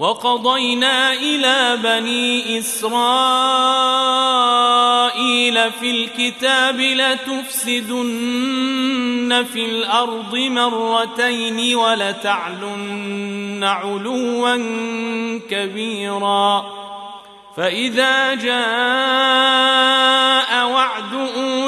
وقضينا 0.00 1.12
إلى 1.12 1.78
بني 1.82 2.58
إسرائيل 2.58 2.90
في 5.72 5.90
الكتاب 5.90 6.80
لتفسدن 6.80 8.00
في 9.52 9.64
الأرض 9.64 10.36
مرتين 10.36 11.76
ولتعلن 11.76 13.64
علوا 13.64 14.56
كبيرا 15.50 16.80
فإذا 17.56 18.34
جاء 18.34 18.60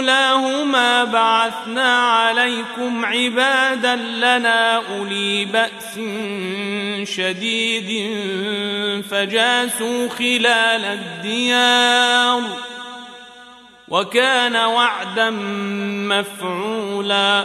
اولاهما 0.02 1.04
بعثنا 1.04 1.98
عليكم 1.98 3.04
عبادا 3.04 3.96
لنا 3.96 4.76
أولي 4.76 5.44
بأس 5.44 5.94
شديد 7.08 8.10
فجاسوا 9.10 10.08
خلال 10.08 10.84
الديار 10.84 12.42
وكان 13.88 14.56
وعدا 14.56 15.30
مفعولا 16.10 17.44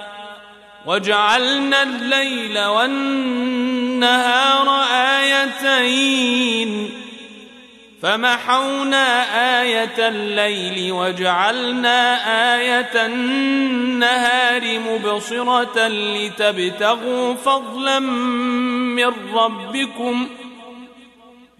وجعلنا 0.85 1.83
الليل 1.83 2.59
والنهار 2.59 4.83
آيتين. 5.19 6.89
فمحونا 8.01 9.07
آية 9.61 10.07
الليل 10.07 10.91
وجعلنا 10.91 11.99
آية 12.55 13.05
النهار 13.05 14.79
مبصرة 14.79 15.87
لتبتغوا 15.87 17.33
فضلا 17.33 17.99
من 17.99 19.13
ربكم. 19.33 20.29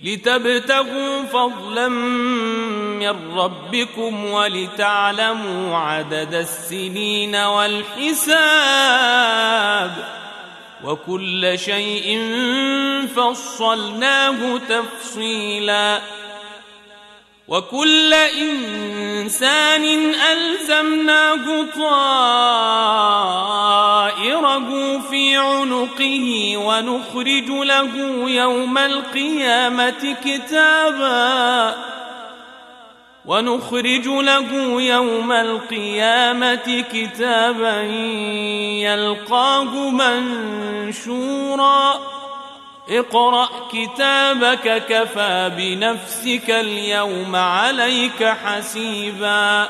لتبتغوا 0.03 1.23
فضلا 1.23 1.87
من 1.87 3.37
ربكم 3.37 4.25
ولتعلموا 4.25 5.77
عدد 5.77 6.33
السنين 6.33 7.35
والحساب 7.35 8.61
وكل 10.83 11.59
شيء 11.59 12.19
فصلناه 13.15 14.57
تفصيلا 14.69 16.01
وكل 17.47 18.13
إنسان 18.13 19.85
ألزمناه 20.15 21.65
طائره 24.51 24.99
في 25.09 25.37
عنقه 25.37 26.57
ونخرج 26.57 27.49
له 27.49 27.95
يوم 28.29 28.77
القيامة 28.77 30.15
كتابا. 30.25 31.75
ونخرج 33.25 34.07
له 34.07 34.81
يوم 34.81 35.31
القيامة 35.31 36.85
كتابا 36.93 37.81
يلقاه 38.81 39.89
منشورا. 40.89 41.99
اقرأ 42.89 43.49
كتابك 43.73 44.83
كفى 44.89 45.51
بنفسك 45.57 46.49
اليوم 46.49 47.35
عليك 47.35 48.23
حسيبا. 48.23 49.69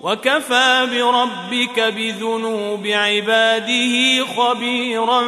وكفى 0.00 0.88
بربك 0.92 1.80
بذنوب 1.80 2.86
عباده 2.86 4.24
خبيرا 4.36 5.22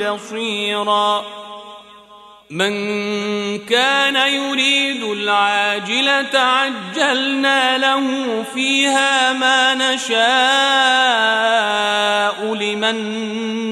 بصيرا. 0.00 1.24
من 2.50 2.72
كان 3.58 4.16
يريد 4.16 5.02
العاجلة 5.02 6.38
عجلنا 6.38 7.78
له 7.78 8.04
فيها 8.54 9.32
ما 9.32 9.74
نشاء 9.74 10.16
لمن 12.54 12.96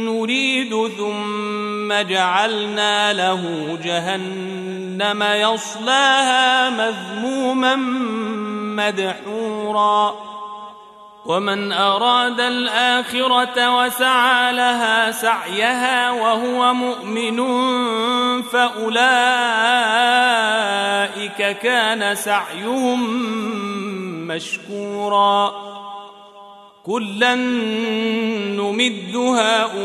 نريد 0.05 0.89
ثم 0.99 1.93
جعلنا 1.93 3.13
له 3.13 3.79
جهنم 3.85 5.23
يصلاها 5.23 6.71
مذموما 6.71 7.75
مدحورا. 8.77 10.15
ومن 11.27 11.73
أراد 11.73 12.41
الآخرة 12.41 13.77
وسعى 13.77 14.53
لها 14.53 15.11
سعيها 15.11 16.11
وهو 16.11 16.75
مؤمن 16.75 17.43
فأولئك 18.43 18.99
كان 21.59 22.15
سعيهم 22.15 23.11
مشكورا. 24.29 25.53
كلا 26.87 27.35
نمد 28.55 29.17
هؤلاء 29.17 29.85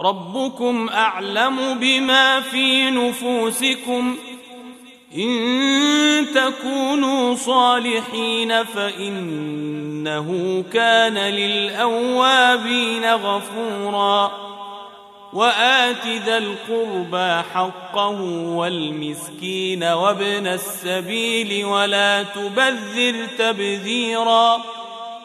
ربكم 0.00 0.88
أعلم 0.88 1.78
بما 1.78 2.40
في 2.40 2.90
نفوسكم. 2.90 4.16
إن 5.16 6.26
تكونوا 6.34 7.34
صالحين 7.34 8.64
فإنه 8.64 10.64
كان 10.72 11.18
للأوابين 11.18 13.14
غفوراً. 13.14 14.30
وآت 15.32 16.06
ذا 16.06 16.38
القربى 16.38 17.42
حقه 17.54 18.20
والمسكين 18.30 19.84
وابن 19.84 20.46
السبيل 20.46 21.64
ولا 21.64 22.22
تبذر 22.22 23.26
تبذيرا. 23.38 24.62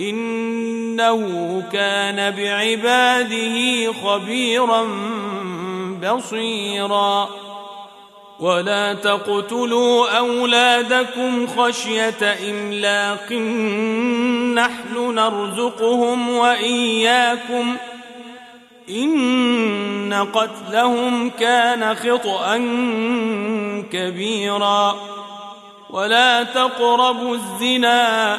إنه 0.00 1.62
كان 1.72 2.30
بعباده 2.30 3.92
خبيرا 3.92 4.88
بصيرا. 6.02 7.28
ولا 8.40 8.94
تقتلوا 8.94 10.18
أولادكم 10.18 11.46
خشية 11.46 12.36
إملاق. 12.50 13.32
نحن 14.54 15.14
نرزقهم 15.14 16.28
وإياكم. 16.28 17.76
إن 18.90 20.26
قتلهم 20.32 21.30
كان 21.30 21.94
خطا 21.94 22.56
كبيرا. 23.92 24.96
ولا 25.90 26.42
تقربوا 26.42 27.36
الزنا. 27.36 28.38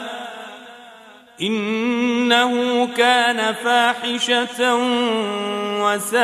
إنه 1.41 2.87
كان 2.97 3.53
فاحشة 3.53 4.75
وساء 5.83 6.19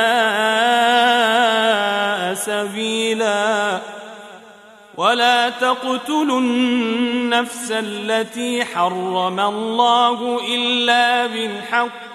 سبيلا. 2.34 3.80
ولا 4.98 5.50
تقتلوا 5.50 6.40
النفس 6.40 7.72
التي 7.72 8.66
حرم 8.66 9.40
الله 9.40 10.40
إلا 10.56 11.26
بالحق. 11.28 12.15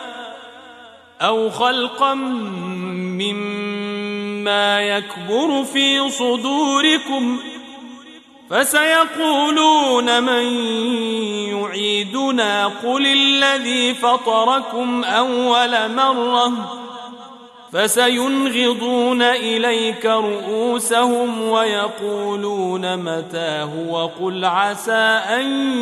أو 1.21 1.49
خلقا 1.49 2.13
مما 3.23 4.81
يكبر 4.81 5.63
في 5.63 6.09
صدوركم 6.09 7.39
فسيقولون 8.49 10.23
من 10.23 10.43
يعيدنا 11.49 12.67
قل 12.67 13.07
الذي 13.07 13.93
فطركم 13.93 15.03
أول 15.03 15.95
مرة 15.95 16.81
فسينغضون 17.73 19.21
إليك 19.21 20.05
رؤوسهم 20.05 21.41
ويقولون 21.41 22.97
متى 22.97 23.67
هو 23.75 24.07
قل 24.07 24.45
عسى 24.45 25.21
أن 25.29 25.73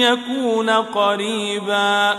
يكون 0.00 0.70
قريبا 0.70 2.18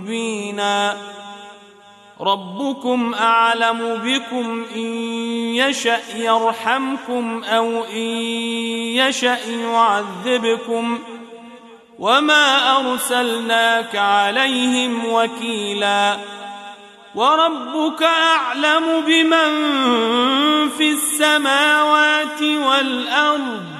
مبينا. 0.00 0.96
ربكم 2.20 3.14
أعلم 3.14 4.00
بكم 4.04 4.66
إن 4.74 4.86
يشأ 5.54 6.00
يرحمكم 6.16 7.44
أو 7.44 7.84
إن 7.84 8.06
يشأ 8.96 9.38
يعذبكم. 9.48 10.98
وما 11.98 12.76
أرسلناك 12.76 13.96
عليهم 13.96 15.12
وكيلاً. 15.12 16.16
وربك 17.14 18.02
أعلم 18.02 19.00
بمن 19.06 19.50
في 20.68 20.90
السماوات 20.90 22.42
والأرض. 22.42 23.79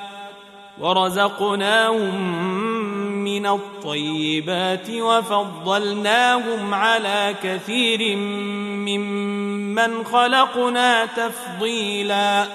ورزقناهم 0.81 2.33
من 3.23 3.45
الطيبات 3.45 4.89
وفضلناهم 4.89 6.73
على 6.73 7.35
كثير 7.43 8.15
ممن 8.17 10.05
خلقنا 10.05 11.05
تفضيلا. 11.05 12.45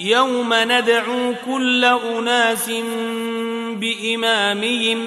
يوم 0.00 0.54
ندعو 0.54 1.34
كل 1.46 1.84
أناس 1.84 2.70
بإمامهم 3.72 5.06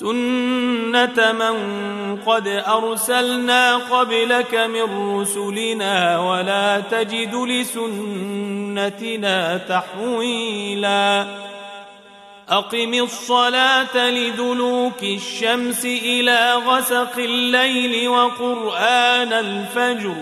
سنة 0.00 1.32
من 1.32 1.56
قد 2.26 2.48
أرسلنا 2.48 3.76
قبلك 3.76 4.54
من 4.54 5.16
رسلنا 5.20 6.18
ولا 6.18 6.80
تجد 6.80 7.34
لسنتنا 7.34 7.96
تحويلا 9.56 11.26
أقم 12.48 12.94
الصلاة 12.94 14.10
لدلوك 14.10 15.02
الشمس 15.02 15.84
إلى 15.84 16.52
غسق 16.54 17.18
الليل 17.18 18.08
وقرآن 18.08 19.32
الفجر 19.32 20.14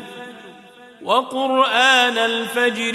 وقرآن 1.03 2.19
الفجر 2.19 2.95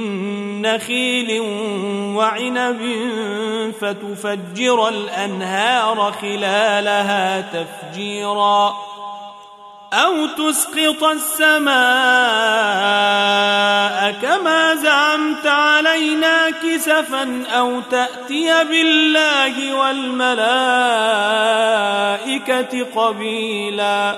نخيل 0.61 1.41
وعنب 2.15 2.81
فتفجر 3.81 4.87
الأنهار 4.87 6.11
خلالها 6.21 7.41
تفجيرا 7.41 8.75
أو 9.93 10.25
تسقط 10.25 11.03
السماء 11.03 11.71
كما 14.21 14.75
زعمت 14.75 15.47
علينا 15.47 16.49
كسفا 16.49 17.43
أو 17.57 17.81
تأتي 17.81 18.63
بالله 18.63 19.75
والملائكة 19.75 20.41
قبيلا 22.95 24.17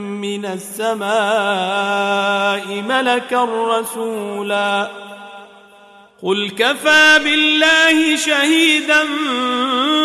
من 0.21 0.45
السماء 0.45 1.11
ملكا 2.81 3.43
رسولا. 3.43 4.91
قل 6.23 6.49
كفى 6.49 7.19
بالله 7.23 8.15
شهيدا 8.15 9.03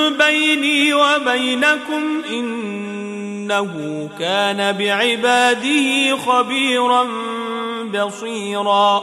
بيني 0.08 0.94
وبينكم 0.94 2.22
إنه 2.30 4.08
كان 4.18 4.72
بعباده 4.72 6.16
خبيرا 6.16 7.08
بصيرا. 7.94 9.02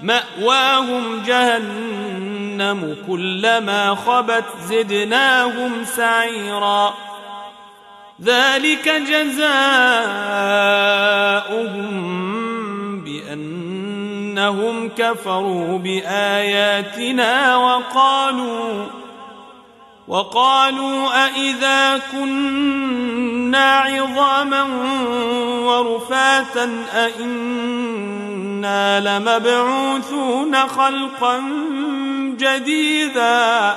مأواهم 0.00 1.22
جهنم 1.22 2.96
كلما 3.06 3.94
خبت 3.94 4.44
زدناهم 4.68 5.84
سعيرا. 5.84 6.94
ذلك 8.22 8.88
جزاؤهم 8.88 9.46
بأنهم 13.04 14.88
كفروا 14.88 15.78
بآياتنا 15.78 17.56
وقالوا 17.56 18.86
وقالوا 20.08 21.24
أإذا 21.24 22.00
كنا 22.12 23.78
عظاما 23.78 24.62
ورفاتا 25.66 26.84
أإنا 26.94 29.00
لمبعوثون 29.00 30.56
خلقا 30.56 31.42
جديدا 32.38 33.76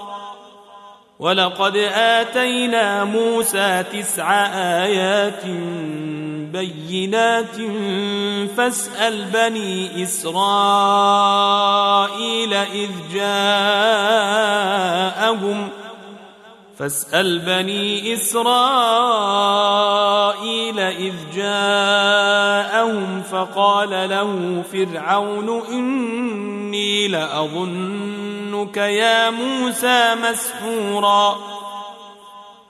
ولقد 1.21 1.77
آتينا 1.93 3.03
موسى 3.03 3.83
تسع 3.93 4.45
آيات 4.83 5.45
بينات 6.53 7.55
فاسأل 8.57 9.25
بني 9.25 10.03
إسرائيل 10.03 10.93
إذ 12.53 12.89
جاءهم 13.13 13.41
فاسأل 16.81 17.39
بني 17.39 18.13
إسرائيل 18.13 18.39
إذ 20.79 21.13
جاءهم 21.35 23.21
فقال 23.31 23.89
له 23.89 24.63
فرعون 24.73 25.61
إني 25.71 27.07
لأظنك 27.07 28.77
يا 28.77 29.29
موسى 29.29 30.15
مسحورا 30.23 31.37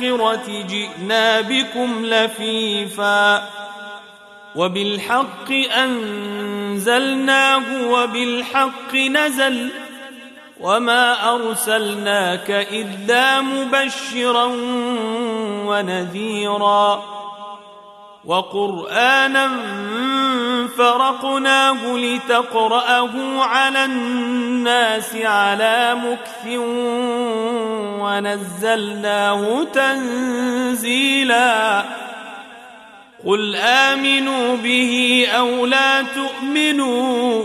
الآخرة 0.00 0.62
جئنا 0.68 1.40
بكم 1.40 2.06
لفيفا 2.06 3.48
وبالحق 4.56 5.52
أنزلناه 5.76 7.62
وبالحق 7.90 8.94
نزل 8.94 9.68
وما 10.60 11.34
أرسلناك 11.34 12.50
إلا 12.50 13.40
مبشرا 13.40 14.44
ونذيرا 15.66 17.02
وقرآنا 18.24 19.46
فرقناه 20.78 21.96
لتقرأه 21.96 23.42
على 23.42 23.84
الناس 23.84 25.16
على 25.16 25.94
مكث 25.94 26.46
ونزلناه 28.00 29.64
تنزيلا 29.74 31.22
قل 33.24 33.56
آمنوا 33.56 34.56
به 34.56 35.26
أو 35.38 35.66
لا 35.66 36.02
تؤمنوا 36.02 37.44